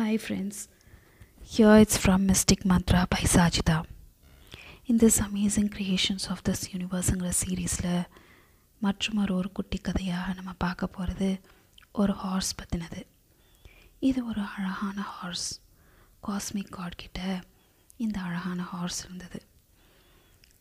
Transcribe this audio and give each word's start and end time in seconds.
Hi, 0.00 0.16
friends. 0.16 0.68
Here 1.42 1.76
it's 1.76 1.96
from 1.96 2.26
Mystic 2.26 2.64
Mantra 2.64 3.06
by 3.10 3.22
Sajida. 3.24 3.84
In 4.86 4.98
this 4.98 5.20
amazing 5.20 5.68
creations 5.68 6.26
of 6.30 6.42
this 6.42 6.60
universeங்கிற 6.74 7.30
சீரீஸில் 7.40 8.06
மற்றுமொரு 8.82 9.34
ஒரு 9.34 9.52
குட்டி 9.52 9.78
கதையாக 9.78 10.32
நம்ம 10.32 10.52
பார்க்க 10.58 10.86
போகிறது 10.86 11.40
ஒரு 11.92 12.12
ஹார்ஸ் 12.12 12.54
பற்றினது 12.54 13.06
இது 13.98 14.26
ஒரு 14.26 14.40
அழகான 14.56 15.00
ஹார்ஸ் 15.00 15.60
காஸ்மிக் 16.22 16.70
காட் 16.70 16.96
கிட்ட 16.96 17.40
இந்த 17.96 18.20
அழகான 18.20 18.62
ஹார்ஸ் 18.62 19.04
இருந்தது 19.04 19.42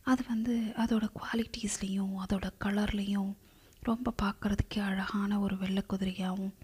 அது 0.04 0.24
வந்து 0.28 0.72
அதோடய 0.86 1.12
குவாலிட்டிஸ்லேயும் 1.22 2.16
அதோட 2.26 2.50
கலர்லேயும் 2.60 3.34
ரொம்ப 3.80 4.14
பார்க்குறதுக்கே 4.22 4.80
அழகான 4.80 5.40
ஒரு 5.40 5.58
வெள்ளை 5.58 5.84
குதிரையாகவும் 5.90 6.56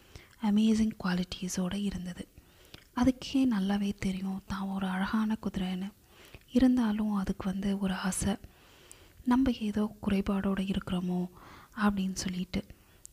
அமேசிங் 0.43 0.95
குவாலிட்டிஸோடு 1.03 1.73
இருந்தது 1.73 2.23
அதுக்கே 2.95 3.33
நல்லாவே 3.33 3.93
தெரியும். 3.99 4.41
தான் 4.47 4.67
ஒரு 4.67 4.87
அழகான 4.87 5.37
குதிரைன்னு. 5.43 5.91
இருந்தாலும் 6.51 7.13
அதுக்கு 7.13 7.49
வந்து 7.49 7.79
ஒரு 7.79 7.93
ஆசை. 7.93 8.35
நம்ம 9.25 9.51
ஏதோ 9.51 9.95
குறைபாடோடு 10.07 10.73
இருக்கிறோமோ? 10.73 11.29
அப்படின்னு 11.77 12.13
சொல்லிட்டு. 12.13 12.63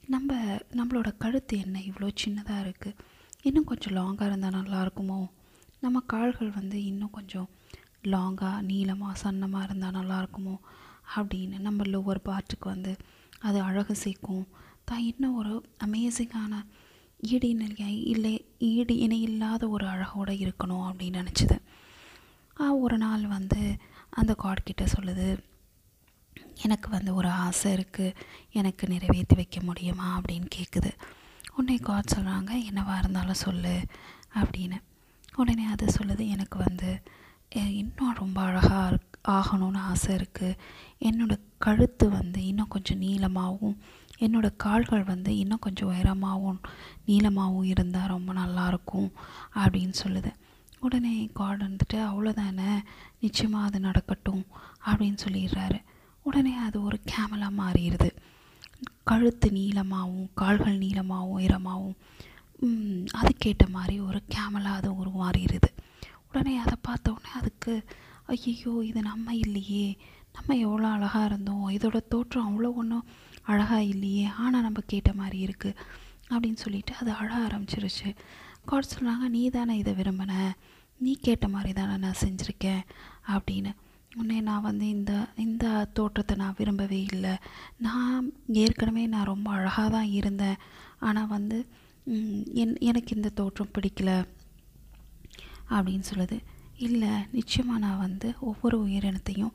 நம்ம 0.07 0.35
நம்மளோட 0.71 1.17
கழுத்து 1.19 1.59
என்ன? 1.59 1.79
இவ்வளோ 1.79 2.15
சின்னதாக 2.25 2.65
இருக்குது 2.65 2.95
இன்னும் 3.43 3.65
கொஞ்சம் 3.65 3.97
லாங்காக 3.97 4.27
இருந்தால் 4.27 4.51
நல்லா 4.51 4.83
இருக்குமோ? 4.83 5.29
நம்ம 5.81 6.01
கால்கள் 6.01 6.51
வந்து 6.51 6.85
இன்னும் 6.85 7.11
கொஞ்சம் 7.11 7.49
லாங்காக 8.05 8.61
நீளமாக 8.61 9.21
சன்னமாக 9.23 9.63
இருந்தால் 9.63 9.91
நல்லா 9.91 10.23
இருக்குமோ? 10.23 10.57
அப்படின்னு 11.17 11.59
நம்ம 11.59 11.83
லோவர் 11.83 12.21
பார்ட்டுக்கு 12.25 12.65
வந்து 12.65 12.97
அது 13.39 13.61
அழகு 13.61 13.95
சேர்க்கும். 13.95 14.49
தான் 14.85 15.03
இன்னும் 15.03 15.37
ஒரு 15.37 15.65
அமேசிங்கான 15.85 16.67
ஈடு 17.19 17.49
இல்லை 18.05 18.42
ஈடு 18.71 18.95
இணை 18.97 19.19
இல்லாத 19.23 19.63
ஒரு 19.69 19.87
அழகோடு 19.87 20.33
இருக்கணும் 20.43 20.85
அப்படின்னு 20.89 21.21
நினச்சிது. 21.21 21.57
ஒரு 22.85 22.97
நாள் 22.99 23.25
வந்து 23.27 23.61
அந்த 24.11 24.33
காட் 24.35 24.63
கிட்ட 24.63 24.85
சொல்லுது 24.95 25.27
எனக்கு 26.63 26.89
வந்து 26.91 27.11
ஒரு 27.15 27.29
ஆசை 27.45 27.71
இருக்குது 27.75 28.15
எனக்கு 28.53 28.85
நிறைவேற்றி 28.89 29.35
வைக்க 29.35 29.61
முடியுமா? 29.61 30.09
அப்படின்னு 30.19 30.49
கேட்குது 30.57 30.91
உடனே 31.57 31.77
காட் 31.89 32.13
சொல்கிறாங்க 32.15 32.53
என்னவாக 32.67 32.99
இருந்தாலும் 32.99 33.43
சொல்லு 33.45 33.75
அப்படின்னு. 34.41 34.79
உடனே 35.35 35.65
அது 35.75 35.87
சொல்லுது 35.97 36.25
எனக்கு 36.35 36.59
வந்து 36.59 36.91
இன்னும் 37.81 38.15
ரொம்ப 38.15 38.39
அழகாக 38.43 38.85
இருக் 38.91 39.11
ஆகணும்னு 39.29 39.81
ஆசை 39.91 40.13
இருக்குது 40.17 40.59
என்னோடய 41.01 41.41
கழுத்து 41.59 42.07
வந்து 42.11 42.41
இன்னும் 42.47 42.73
கொஞ்சம் 42.75 43.03
நீளமாகவும் 43.03 43.77
என்னோடய 44.25 44.59
கால்கள் 44.65 45.05
வந்து 45.05 45.31
இன்னும் 45.43 45.65
கொஞ்சம் 45.67 45.91
உயரமாகவும் 45.93 46.61
நீளமாகவும் 47.09 47.71
இருந்தால் 47.73 48.13
ரொம்ப 48.15 48.31
நல்லாயிருக்கும் 48.33 49.09
அப்படின்னு 49.63 49.97
சொல்லுது. 50.03 50.31
உடனே 50.81 51.15
காட் 51.39 51.65
வந்துட்டு 51.67 51.99
அவ்வளோதானே 52.09 52.71
நிச்சயமாக 53.21 53.69
அது 53.69 53.79
நடக்கட்டும் 53.81 54.45
அப்படின்னு 54.89 55.19
சொல்லிடுறாரு. 55.25 55.79
உடனே 56.27 56.55
அது 56.67 56.79
ஒரு 56.89 56.99
கேமலாக 57.13 57.59
மாறிடுது. 57.61 58.11
கழுத்து 59.11 59.49
நீளமாகவும் 59.59 60.29
கால்கள் 60.35 60.83
நீளமாகவும் 60.85 61.37
உயரமாகவும் 61.37 61.99
அதுக்கேற்ற 63.21 63.65
மாதிரி 63.71 63.95
ஒரு 64.09 64.19
கேமலாக 64.35 64.81
அது 64.81 64.91
உருமாறிடுது 65.01 65.71
உடனே 66.29 66.53
அதை 66.65 66.77
பார்த்த 66.83 67.15
உடனே 67.15 67.33
அதுக்கு 67.41 67.73
ஐயோ 68.35 68.73
இது 68.89 69.01
நம்ம 69.03 69.35
இல்லையே 69.45 69.87
நம்ம 70.37 70.55
எவ்வளோ 70.67 70.87
அழகாக 70.89 71.29
இருந்தோம் 71.29 71.65
இதோட 71.77 71.99
தோற்றம் 72.13 72.47
அவ்வளோ 72.49 72.71
ஒன்றும் 72.83 73.09
அழகாக 73.51 73.91
இல்லையே 73.93 74.27
ஆனால் 74.43 74.67
நம்ம 74.67 74.81
கேட்ட 74.93 75.11
மாதிரி 75.21 75.39
இருக்குது 75.47 75.79
அப்படின்னு 76.33 76.59
சொல்லிட்டு 76.65 76.93
அது 77.01 77.11
அழ 77.21 77.31
ஆரம்பிச்சிருச்சு. 77.47 78.11
காட் 78.71 78.93
சொன்னாங்க 78.95 79.27
நீ 79.37 79.43
தானே 79.57 79.75
இதை 79.83 79.93
விரும்பின? 80.01 80.35
நீ 81.01 81.13
கேட்ட 81.27 81.47
மாதிரி 81.55 81.73
தானே 81.79 81.95
நான் 82.05 82.23
செஞ்சுருக்கேன் 82.25 82.83
அப்படின்னு. 83.35 83.73
உடனே 84.19 84.39
நான் 84.49 84.67
வந்து 84.69 84.87
இந்த 84.97 85.13
இந்த 85.45 85.67
தோற்றத்தை 85.99 86.35
நான் 86.43 86.57
விரும்பவே 86.59 87.01
இல்லை. 87.13 87.35
நான் 87.87 88.25
ஏற்கனவே 88.63 89.05
நான் 89.15 89.31
ரொம்ப 89.33 89.49
அழகாக 89.59 89.89
தான் 89.97 90.11
இருந்தேன். 90.19 90.59
ஆனால் 91.09 91.33
வந்து 91.37 91.59
என் 92.63 92.77
எனக்கு 92.91 93.11
இந்த 93.17 93.31
தோற்றம் 93.41 93.75
பிடிக்கல 93.77 94.11
அப்படின்னு 95.77 96.07
சொல்லுது. 96.13 96.39
இல்லை 96.87 97.13
நிச்சயமாக 97.37 97.83
நான் 97.87 98.03
வந்து 98.07 98.29
ஒவ்வொரு 98.51 98.77
உயிரினத்தையும் 98.87 99.55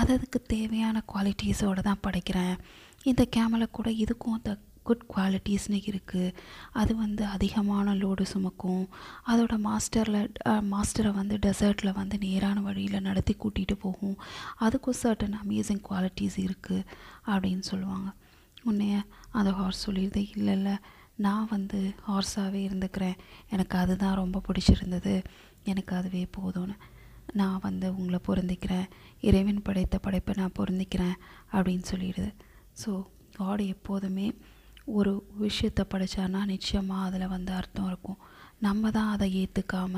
அததுக்கு 0.00 0.38
தேவையான 0.54 1.02
குவாலிட்டிஸோடு 1.10 1.82
தான் 1.88 2.04
படைக்கிறேன். 2.06 2.56
இந்த 3.04 3.22
கேமரா 3.36 3.66
கூட 3.70 3.90
இதுக்கும் 3.90 4.40
த 4.42 4.58
குட் 4.88 5.04
குவாலிட்டிஸ்னு 5.16 5.76
இருக்குது 5.90 6.34
அது 6.80 6.92
வந்து 6.96 7.24
அதிகமான 7.36 7.94
லோடு 7.94 8.22
சுமக்கும். 8.22 8.88
அதோட 9.26 9.54
மாஸ்டரில் 9.68 10.20
மாஸ்டரை 10.72 11.12
வந்து 11.20 11.36
டெசர்ட்டில் 11.46 11.98
வந்து 12.00 12.18
நேரான 12.18 12.60
வழியில் 12.60 13.06
நடத்தி 13.08 13.36
கூட்டிகிட்டு 13.36 13.76
போகும். 13.84 14.16
அதுக்கும் 14.60 14.98
சர்டன் 15.02 15.36
அமேசிங் 15.42 15.82
குவாலிட்டிஸ் 15.90 16.38
இருக்குது 16.44 16.84
அப்படின்னு 17.26 17.64
சொல்லுவாங்க. 17.70 18.10
உன்னைய 18.70 19.02
அந்த 19.30 19.50
ஹார்ஸ் 19.50 19.90
சொல்லிடுது 19.90 20.22
இல்லை 20.36 20.54
இல்லை 20.54 20.76
நான் 21.16 21.46
வந்து 21.50 21.80
ஹார்ஸாகவே 22.08 22.60
இருந்துக்கிறேன். 22.68 23.18
எனக்கு 23.50 23.78
அதுதான் 23.78 24.20
ரொம்ப 24.22 24.40
பிடிச்சிருந்தது. 24.48 25.14
எனக்கு 25.64 25.96
அதுவே 25.96 26.26
போதும்னு. 26.36 26.76
நான் 27.32 27.60
வந்து 27.62 27.96
உங்களை 27.96 28.18
பொருந்திக்கிறேன். 28.26 28.88
இறைவன் 29.20 29.62
படைத்த 29.62 29.98
படைப்பை 29.98 30.34
நான் 30.38 30.58
பொருந்திக்கிறேன். 30.58 31.16
அப்படின்னு 31.52 31.84
சொல்லிடுது. 31.92 32.32
ஸோ 32.82 32.92
காட் 33.38 33.62
எப்போதுமே 33.74 34.26
ஒரு 34.98 35.12
விஷயத்தை 35.44 35.82
படைச்சானா 35.92 36.40
நிச்சயமாக 36.52 37.06
அதில் 37.08 37.32
வந்து 37.34 37.52
அர்த்தம் 37.58 37.88
இருக்கும். 37.90 38.18
நம்ம 38.66 38.90
தான் 38.96 39.12
அதை 39.14 39.26
ஏற்றுக்காம 39.42 39.94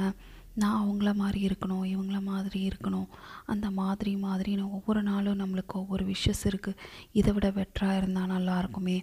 நான் 0.63 0.79
அவங்கள 0.83 1.11
மாதிரி 1.23 1.41
இருக்கணும் 1.49 1.87
இவங்கள 1.93 2.19
மாதிரி 2.29 2.61
இருக்கணும் 2.69 3.09
அந்த 3.53 3.67
மாதிரி 3.81 4.13
மாதிரின்னு 4.27 4.67
ஒவ்வொரு 4.77 5.01
நாளும் 5.09 5.41
நம்மளுக்கு 5.43 5.75
ஒவ்வொரு 5.83 6.05
விஷஸ் 6.13 6.45
இருக்குது 6.51 6.81
இதை 7.21 7.33
விட 7.37 7.49
பெட்டராக 7.59 7.99
இருந்தால் 8.01 8.33
நல்லா 8.35 8.55
இருக்குமே. 8.63 8.97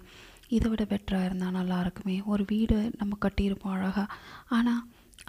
இதை 0.57 0.67
விட 0.71 0.83
பெட்டராக 0.93 1.27
இருந்தால் 1.27 1.57
நல்லா 1.59 1.77
இருக்குமே. 1.83 2.15
ஒரு 2.31 2.43
வீடு 2.53 2.77
நம்ம 3.01 3.17
கட்டியிருப்போம் 3.25 3.75
அழகாக 3.75 4.07
ஆனால் 4.57 4.81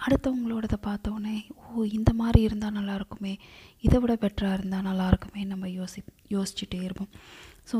அடுத்தவங்களோடதை 0.05 0.77
பார்த்தோன்னே 0.87 1.35
ஓ 1.65 1.85
இந்த 1.97 2.11
மாதிரி 2.21 2.39
இருந்தால் 2.47 2.75
நல்லா 2.79 2.95
இருக்குமே. 2.99 3.33
இதை 3.87 3.99
விட 4.03 4.13
பெட்டராக 4.23 4.57
இருந்தால் 4.59 4.87
நல்லா 4.89 5.07
இருக்குமே. 5.11 5.43
நம்ம 5.53 5.67
யோசி 5.79 6.01
யோசிச்சுட்டே 6.35 6.81
இருப்போம். 6.87 7.13
So 7.71 7.79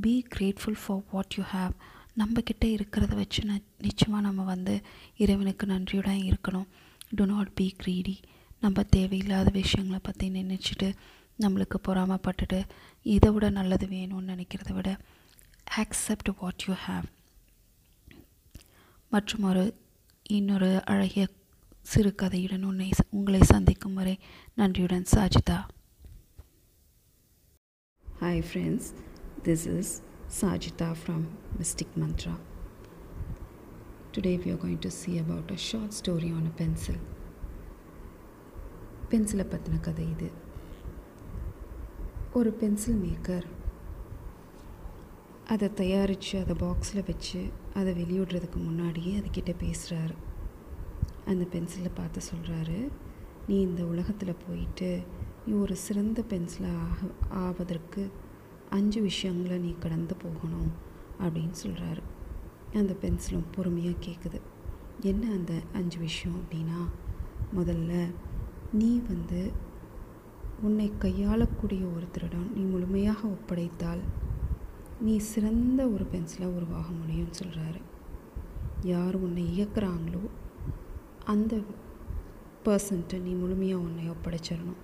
be 0.00 0.26
grateful 0.34 0.78
for 0.82 1.02
what 1.10 1.34
you 1.36 1.44
have 1.52 1.72
நம்மக்கிட்ட 2.18 2.64
இருக்கிறத 2.76 3.14
வச்சு 3.14 3.44
ந 3.44 3.60
நிச்சயமாக 3.78 4.26
நம்ம 4.26 4.42
வந்து 4.42 4.82
இறைவனுக்கு 5.16 5.66
நன்றியுடன் 5.66 6.22
இருக்கணும். 6.30 6.66
டு 7.14 7.24
நாட் 7.24 7.54
பி 7.54 7.76
க்ரீடி 7.82 8.16
நம்ம 8.60 8.82
தேவையில்லாத 8.82 9.50
விஷயங்களை 9.50 10.00
பற்றி 10.02 10.28
நினச்சிட்டு 10.30 10.94
நம்மளுக்கு 11.42 11.78
பொறாமப்பட்டுட்டு 11.88 12.64
இதை 13.02 13.30
விட 13.30 13.50
நல்லது 13.50 13.86
வேணும்னு 13.86 14.32
நினைக்கிறத 14.32 14.72
விட 14.72 14.98
ஆக்செப்ட் 15.66 16.30
வாட் 16.40 16.64
யூ 16.68 16.74
ஹேவ் 16.86 17.08
மற்றும் 19.08 19.42
ஒரு 19.42 19.74
இன்னொரு 20.22 20.82
அழகிய 20.84 21.28
சிறுகதையுடன் 21.94 22.62
உன்னை 22.62 22.90
உங்களை 23.10 23.40
சந்திக்கும் 23.40 23.94
வரை 23.94 24.18
நன்றியுடன் 24.54 25.06
Sajita. 25.14 25.58
Hi 28.20 28.44
friends 28.48 28.90
this 29.44 29.66
is 29.66 30.02
Sajita 30.28 30.96
from 30.96 31.20
Mystic 31.58 31.96
Mantra. 31.96 32.38
Today 34.12 34.36
we 34.36 34.50
are 34.52 34.56
going 34.56 34.78
to 34.78 34.90
see 34.90 35.18
about 35.18 35.50
a 35.50 35.56
short 35.58 35.92
story 35.92 36.30
on 36.30 36.46
a 36.46 36.54
pencil. 36.60 36.98
பென்சிலை 39.10 39.44
பற்றின 39.52 39.78
கதை 39.80 40.04
இது 40.10 40.28
ஒரு 42.32 42.50
பென்சில் 42.60 43.00
மேக்கர் 43.02 43.46
அதை 45.46 45.68
தயாரித்து 45.80 46.36
அதை 46.42 46.54
பாக்ஸில் 46.62 47.06
வச்சு 47.06 47.40
அதை 47.74 47.92
வெளியிடுறதுக்கு 48.00 48.58
முன்னாடியே 48.68 49.12
அதுக்கிட்ட 49.18 49.54
பேசுகிறாரு 49.64 50.16
அந்த 51.32 51.44
பென்சிலை 51.54 51.90
பார்த்து 51.94 52.28
சொல்கிறாரு 52.30 52.78
நீ 53.48 53.58
இந்த 53.68 53.84
உலகத்தில் 53.92 54.40
போயிட்டு 54.44 54.90
நீ 55.44 55.52
ஒரு 55.64 55.76
சிறந்த 55.86 56.24
பென்சிலாக 56.32 56.86
ஆக 56.88 57.10
ஆவதற்கு 57.44 58.02
அஞ்சு 58.72 59.00
விஷயங்களை 59.02 59.58
நீ 59.58 59.74
கடந்து 59.80 60.14
போகணும் 60.16 60.70
அப்படின்னு 61.20 61.54
சொல்கிறாரு 61.64 62.02
அந்த 62.72 62.92
பென்சிலும் 63.00 63.50
பொறுமையாக 63.50 63.96
கேட்குது 64.04 64.40
என்ன 65.00 65.30
அந்த 65.30 65.52
அஞ்சு 65.72 65.98
விஷயம் 65.98 66.38
அப்படின்னா 66.38 66.80
முதல்ல 67.56 67.92
நீ 68.72 69.00
வந்து 69.08 69.52
உன்னை 70.62 70.92
கையாளக்கூடிய 70.98 71.84
ஒருத்தரிடம் 71.96 72.52
நீ 72.54 72.62
முழுமையாக 72.62 73.28
ஒப்படைத்தால் 73.28 74.02
நீ 75.00 75.16
சிறந்த 75.16 75.86
ஒரு 75.86 76.06
பென்சிலாக 76.12 76.54
உருவாக 76.54 76.88
முடியும்னு 76.90 77.38
சொல்கிறாரு 77.42 77.80
யார் 78.82 79.16
உன்னை 79.16 79.44
இயக்குறாங்களோ 79.54 80.24
அந்த 81.24 81.60
பர்சன்ட்டை 82.64 83.20
நீ 83.20 83.32
முழுமையாக 83.32 83.82
உன்னை 83.82 84.10
ஒப்படைச்சிடணும். 84.10 84.80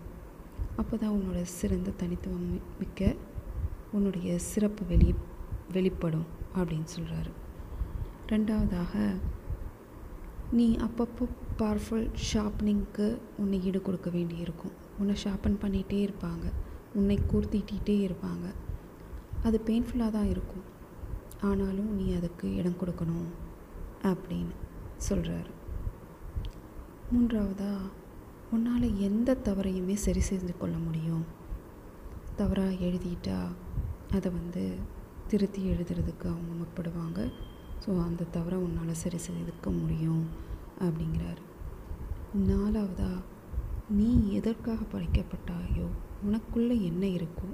அப்போ 0.76 0.96
தான் 0.96 1.10
உன்னோட 1.10 1.42
சிறந்த 1.42 1.90
தனித்துவம் 1.90 2.60
மிக்க 2.78 3.14
உன்னுடைய 3.98 4.38
சிறப்பு 4.50 4.84
வெளி 4.92 5.10
வெளிப்படும் 5.72 6.26
அப்படின்னு 6.58 6.88
சொல்கிறாரு 6.96 7.32
ரெண்டாவதாக 8.32 8.94
நீ 10.56 10.66
அப்பப்போ 10.86 11.24
பவர்ஃபுல் 11.58 12.06
ஷார்ப்னிங்க்கு 12.28 13.06
உன்னை 13.36 13.56
ஈடு 13.68 13.80
கொடுக்க 13.82 14.08
வேண்டியிருக்கும். 14.10 14.74
உன்னை 14.98 15.14
ஷார்ப்பன் 15.22 15.58
பண்ணிகிட்டே 15.62 15.98
இருப்பாங்க. 16.06 16.46
உன்னை 16.94 17.16
கூர்த்திட்டிகிட்டே 17.30 17.96
இருப்பாங்க. 18.06 18.46
அது 19.42 19.56
பெயின்ஃபுல்லாக 19.66 20.14
தான் 20.16 20.30
இருக்கும். 20.34 20.64
ஆனாலும் 21.40 21.90
நீ 21.98 22.06
அதுக்கு 22.18 22.46
இடம் 22.60 22.80
கொடுக்கணும் 22.80 23.28
அப்படின்னு 24.10 24.54
சொல்கிறாரு 25.08 25.52
மூன்றாவதாக 27.12 27.90
உன்னால் 28.54 28.88
எந்த 29.08 29.36
தவறையுமே 29.44 29.94
சரி 30.06 30.22
செஞ்சு 30.30 30.54
கொள்ள 30.58 30.76
முடியும். 30.86 31.24
தவறாக 32.40 32.74
எழுதிட்டா 32.88 33.38
அதை 34.16 34.28
வந்து 34.38 34.62
திருத்தி 35.30 35.62
எழுதுறதுக்கு 35.72 36.26
அவங்க 36.32 36.52
முற்படுவாங்க. 36.60 37.20
ஸோ 37.82 37.90
அந்த 38.04 38.28
தவறை 38.36 38.58
உன்னால் 38.66 39.00
சரி 39.02 39.18
செய்துக்க 39.26 39.70
முடியும் 39.80 40.24
அப்படிங்கிறாரு. 40.86 41.42
நாலாவதாக 42.48 43.24
நீ 43.98 44.08
எதற்காக 44.38 44.80
படைக்கப்பட்டாயோ 44.92 45.86
உனக்குள்ளே 46.26 46.76
என்ன 46.90 47.02
இருக்கோ 47.18 47.48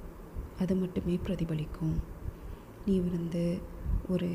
அது 0.59 0.75
மட்டுமே 0.83 1.17
பிரதிபலிக்கும். 1.27 1.97
நீ 2.87 2.97
வந்து 3.17 3.45
ஒரு 4.09 4.31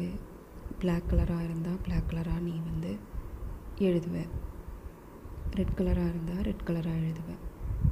பிளாக் 0.80 1.10
கலராக 1.12 1.48
இருந்தால் 1.48 1.81
பிளாக் 1.86 2.10
கலராக 2.10 2.45
நீ 2.48 2.56
வந்து 2.69 2.92
எழுதுவ. 3.88 4.16
ரெட் 5.60 5.78
கலராக 5.78 6.12
இருந்தால் 6.13 6.44
ரெட் 6.48 6.66
கலராக 6.68 7.02
எழுதுவேன் 7.04 7.44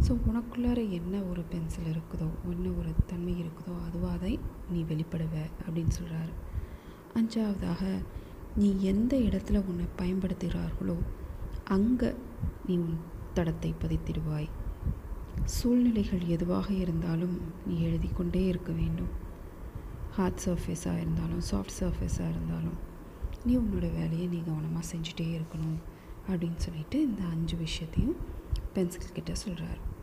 ஸோ 0.07 0.17
உனக்குள்ளார 0.27 0.89
என்ன 0.89 1.21
ஒரு 1.21 1.41
பென்சில் 1.41 1.87
இருக்குதோ 1.93 2.29
என்ன 2.51 2.69
ஒரு 2.69 2.93
தன்மை 3.07 3.43
இருக்குதோ 3.43 3.85
அதுவாக 3.85 4.13
அதை 4.13 4.39
நீ 4.71 4.83
வெளிப்படுவ 4.83 5.35
அப்படின்னு 5.67 5.91
சொல்கிறாரு 6.01 6.33
அஞ்சாவதாக 7.15 8.03
நீ 8.55 8.75
எந்த 8.81 9.15
இடத்துல 9.17 9.65
உன்னை 9.65 9.85
பயன்படுத்துகிறார்களோ 9.97 10.97
அங்கே 11.63 12.13
நீ 12.65 12.77
உன் 12.77 12.99
தடத்தை 13.33 13.73
பதித்திடுவாய். 13.81 14.49
சூழ்நிலைகள் 15.45 16.21
எதுவாக 16.21 16.73
இருந்தாலும் 16.73 17.41
நீ 17.65 17.81
எழுதி 17.81 18.07
கொண்டே 18.07 18.45
இருக்க 18.45 18.71
வேண்டும். 18.71 19.09
ஹார்ட் 20.11 20.41
சர்ஃபேஸாக 20.45 20.97
இருந்தாலும் 20.97 21.41
சாஃப்ட் 21.51 21.77
சர்ஃபேஸாக 21.79 22.29
இருந்தாலும் 22.29 22.77
நீ 23.45 23.57
உன்னோட 23.57 23.93
வேலையை 23.93 24.27
நீ 24.27 24.43
கவனமாக 24.43 24.85
செஞ்சுட்டே 24.93 25.39
இருக்கணும் 25.39 25.77
அப்படின்னு 26.27 26.55
சொல்லிட்டு 26.55 27.01
இந்த 27.01 27.23
அஞ்சு 27.23 27.57
விஷயத்தையும் 27.57 28.15
பென்சில் 28.73 29.13
கிட்ட 29.13 29.31
சொல்கிறாரு 29.45 29.95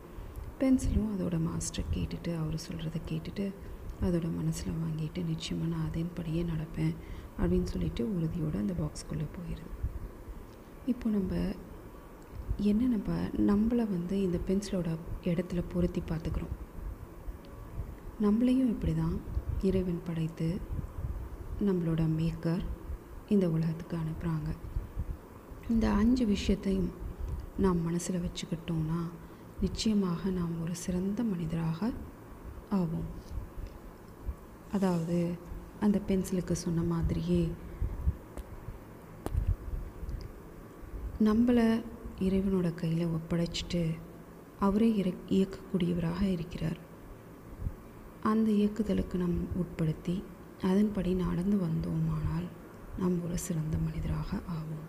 பென்சிலும் 0.59 1.17
அதோட 1.17 1.39
மாஸ்டர் 1.41 1.85
கேட்டுட்டு 1.93 2.37
அவர் 2.37 2.53
சொல்கிறத 2.53 3.01
கேட்டுட்டு 3.09 3.53
அதோட 4.01 4.35
மனசில் 4.35 4.73
வாங்கிட்டு 4.73 5.23
நிச்சயமாக 5.23 5.69
நான் 5.69 5.87
அதன்படியே 5.87 6.43
நடப்பேன் 6.43 6.95
அப்படின்னு 7.37 7.63
சொல்லிட்டு 7.63 8.15
உறுதியோடு 8.15 8.57
அந்த 8.57 8.73
பாக்ஸ்குள்ளே 8.73 9.27
போயிடுது 9.37 9.73
இப்போ 10.85 11.09
நம்ம 11.09 11.35
என்ன 12.57 12.85
நம்ம 12.85 13.11
நம்மளை 13.37 13.87
வந்து 13.89 14.21
இந்த 14.21 14.39
பென்சிலோட 14.47 14.97
இடத்துல 15.23 15.63
பொருத்தி 15.73 16.03
பார்த்துக்குறோம். 16.07 16.53
நம்மளையும் 18.21 18.67
இப்படி 18.67 18.95
தான் 18.95 19.19
இறைவன் 19.61 20.01
படைத்து 20.03 20.59
நம்மளோட 21.59 22.01
மேக்கர் 22.17 22.63
இந்த 23.29 23.49
உலகத்துக்கு 23.49 23.97
அனுப்புகிறாங்க 23.97 24.55
இந்த 25.69 25.91
அஞ்சு 25.91 26.25
விஷயத்தையும் 26.25 26.91
நாம் 27.57 27.81
மனசில் 27.81 28.21
வச்சுக்கிட்டோம்னா 28.21 28.99
நிச்சயமாக 29.61 30.29
நாம் 30.29 30.61
ஒரு 30.61 30.75
சிறந்த 30.75 31.23
மனிதராக 31.23 31.91
ஆவோம். 32.71 33.09
அதாவது 34.71 35.31
அந்த 35.79 36.01
பென்சிலுக்கு 36.07 36.51
சொன்ன 36.51 36.81
மாதிரியே 36.81 37.51
நம்மளை 41.19 41.81
இறைவனோட 42.19 42.73
கையில் 42.73 43.07
ஒப்படைச்சிட்டு 43.07 43.95
அவரே 44.59 44.95
இற 44.95 45.13
இயக்கக்கூடியவராக 45.29 46.21
இருக்கிறார். 46.21 46.77
அந்த 48.23 48.51
இயக்குதலுக்கு 48.51 49.17
நம் 49.17 49.47
உட்படுத்தி 49.61 50.23
அதன்படி 50.61 51.13
நடந்து 51.13 51.57
வந்தோமானால் 51.57 52.47
நாம் 52.97 53.23
ஒரு 53.23 53.37
சிறந்த 53.37 53.77
மனிதராக 53.77 54.37
ஆவோம். 54.37 54.87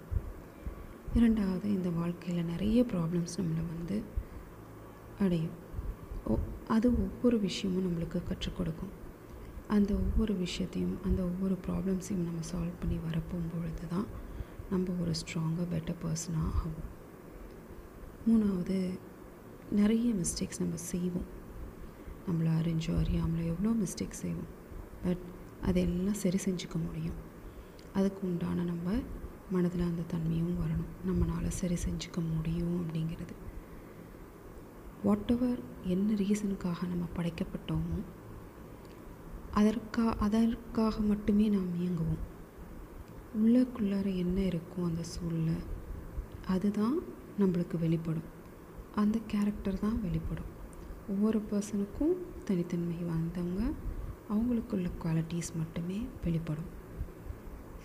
இரண்டாவது 1.15 1.69
இந்த 1.73 1.91
வாழ்க்கையில் 1.91 2.45
நிறைய 2.45 2.83
ப்ராப்ளம்ஸ் 2.83 3.37
நம்மளை 3.37 3.65
வந்து 3.75 4.25
அடையும். 5.19 5.57
ஓ 6.25 6.39
அது 6.69 6.89
ஒவ்வொரு 6.91 7.41
விஷயமும் 7.41 7.87
நம்மளுக்கு 7.87 8.23
கற்றுக் 8.23 8.57
கொடுக்கும். 8.57 8.95
அந்த 9.69 9.95
ஒவ்வொரு 9.95 10.35
விஷயத்தையும் 10.35 10.97
அந்த 11.05 11.23
ஒவ்வொரு 11.23 11.57
ப்ராப்ளம்ஸையும் 11.67 12.27
நம்ம 12.29 12.41
சால்வ் 12.53 12.81
பண்ணி 12.81 12.97
வரப்போகும் 12.97 13.51
பொழுது 13.55 13.89
தான் 13.89 14.07
நம்ம 14.71 14.93
ஒரு 15.01 15.13
ஸ்ட்ராங்காக 15.21 15.67
பெட்டர் 15.73 16.01
பர்சனாக 16.03 16.53
ஆகும் 16.53 16.95
மூணாவது 18.29 18.99
நிறைய 19.71 20.13
மிஸ்டேக்ஸ் 20.13 20.59
நம்ம 20.59 20.77
செய்வோம். 20.77 21.27
நம்மளை 22.29 22.51
அறிஞ்சோ 22.61 22.93
அறியாமலோ 23.03 23.45
எவ்வளோ 23.45 23.73
மிஸ்டேக்ஸ் 23.73 24.23
செய்வோம். 24.25 24.53
பட் 25.05 25.25
அதெல்லாம் 25.62 26.15
சரி 26.15 26.39
செஞ்சுக்க 26.45 26.77
முடியும். 26.87 27.19
அதுக்கு 27.93 28.27
உண்டான 28.27 28.62
நம்ம 28.62 28.95
மனதில் 29.51 29.81
அந்த 29.81 30.03
தன்மையும் 30.03 30.57
வரணும். 30.61 30.93
நம்மளால் 31.07 31.49
சரி 31.49 31.75
செஞ்சுக்க 31.75 32.35
முடியும் 32.35 32.75
அப்படிங்கிறது. 32.83 33.35
வாட் 35.06 35.31
எவர் 35.31 35.58
என்ன 35.85 36.14
ரீசனுக்காக 36.14 36.79
நம்ம 36.91 37.05
படைக்கப்பட்டோமோ 37.17 37.99
அதற்கா 39.55 40.05
அதற்காக 40.26 41.00
மட்டுமே 41.00 41.49
நாம் 41.49 41.75
இயங்குவோம். 41.82 42.23
உள்ளக்குள்ளார 43.41 44.17
என்ன 44.17 44.41
இருக்கும் 44.41 44.85
அந்த 44.85 45.03
சூழலை 45.03 45.55
அதுதான் 46.47 46.99
நம்மளுக்கு 47.38 47.79
வெளிப்படும். 47.79 48.26
அந்த 48.94 49.19
கேரக்டர் 49.26 49.79
தான் 49.79 50.03
வெளிப்படும். 50.03 50.50
ஒவ்வொரு 51.09 51.43
பர்சனுக்கும் 51.50 52.17
தனித்தன்மை 52.44 52.99
வாழ்ந்தவங்க 53.11 53.62
அவங்களுக்குள்ள 54.31 54.91
குவாலிட்டிஸ் 55.02 55.52
மட்டுமே 55.56 56.06
வெளிப்படும். 56.25 56.70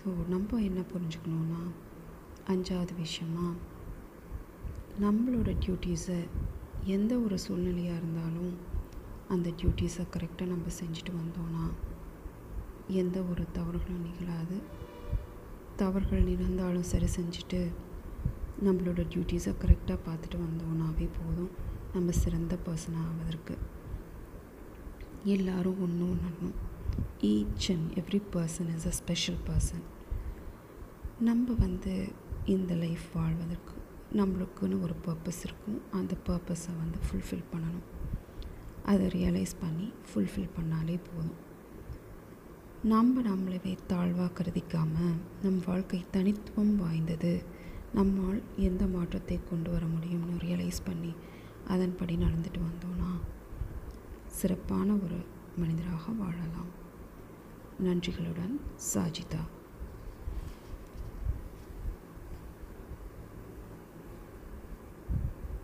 ஸோ 0.00 0.08
நம்ம 0.28 0.56
என்ன 0.56 0.80
புரிஞ்சுக்கணுன்னா 0.80 1.62
அஞ்சாவது 2.46 2.94
விஷயமா 2.96 3.52
நம்மளோட 5.00 5.50
டியூட்டீஸை 5.66 6.20
எந்த 6.84 7.18
ஒரு 7.18 7.38
சூழ்நிலையாக 7.48 7.96
இருந்தாலும் 7.96 8.56
அந்த 9.28 9.50
டியூட்டீஸை 9.50 10.06
கரெக்டாக 10.12 10.46
நம்ம 10.46 10.66
செஞ்சுட்டு 10.66 11.10
வந்தோன்னா 11.10 11.70
எந்த 12.88 13.22
ஒரு 13.22 13.46
தவறுகளும் 13.52 14.02
நிகழாது. 14.02 14.60
தவறுகள் 15.76 16.24
நிகழ்ந்தாலும் 16.24 16.80
சரி 16.80 17.04
செஞ்சுட்டு 17.04 17.72
நம்மளோட 18.64 19.06
டியூட்டீஸை 19.12 19.54
கரெக்டாக 19.60 19.98
பார்த்துட்டு 20.06 20.36
வந்தோன்னாவே 20.36 21.08
போதும். 21.18 21.50
நம்ம 21.92 22.10
சிறந்த 22.10 22.58
பர்சனாக 22.66 23.06
ஆவதற்கு. 23.08 23.58
எல்லோரும் 25.24 25.82
ஒன்று 25.82 26.04
ஒன்றணும் 26.04 26.52
each 27.20 27.70
and 27.70 27.98
every 27.98 28.22
person 28.32 28.74
is 28.74 28.86
a 28.86 28.90
special 28.90 29.36
person 29.46 29.82
நம்ம 31.20 31.52
வந்து 31.52 32.12
இந்த 32.44 32.74
லைஃப் 32.74 33.00
வாழ்வதற்கு 33.14 33.72
நம்மளுக்குன்னு 34.12 34.82
ஒரு 34.82 34.94
பர்பஸ் 35.06 35.42
இருக்கும். 35.44 35.80
அந்த 35.90 36.14
பர்பஸை 36.26 36.72
வந்து 36.80 36.98
ஃபுல்ஃபில் 37.06 37.44
பண்ணணும். 37.52 37.86
அதை 38.84 39.06
ரியலைஸ் 39.06 39.54
பண்ணி 39.60 39.92
ஃபுல்ஃபில் 40.08 40.50
பண்ணாலே 40.58 41.00
போதும். 41.14 41.50
நம்ம 42.82 43.22
நம்மளவே 43.22 43.78
தாழ்வாக 43.86 44.42
கருதிக்காமல் 44.42 45.16
நம் 45.42 45.60
வாழ்க்கை 45.66 46.04
தனித்துவம் 46.10 46.76
வாய்ந்தது 46.76 47.44
நம்மால் 47.94 48.42
எந்த 48.56 48.86
மாற்றத்தை 48.86 49.40
கொண்டு 49.50 49.70
வர 49.70 49.86
முடியும்னு 49.86 50.36
ரியலைஸ் 50.38 50.84
பண்ணி 50.84 51.14
அதன்படி 51.68 52.16
நடந்துட்டு 52.16 52.60
வந்தோன்னா 52.68 53.10
சிறப்பான 54.26 54.94
ஒரு 54.94 55.18
மனிதராக 55.56 56.12
வாழலாம். 56.12 56.70
நன்றிகளுடன் 57.84 58.54
சாஜிதா. 58.94 59.42